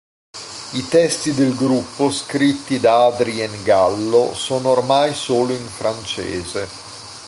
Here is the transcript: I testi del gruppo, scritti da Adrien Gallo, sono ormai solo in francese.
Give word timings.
I 0.73 0.87
testi 0.89 1.31
del 1.31 1.55
gruppo, 1.55 2.09
scritti 2.09 2.79
da 2.79 3.05
Adrien 3.05 3.61
Gallo, 3.61 4.33
sono 4.33 4.69
ormai 4.69 5.13
solo 5.13 5.53
in 5.53 5.63
francese. 5.67 6.67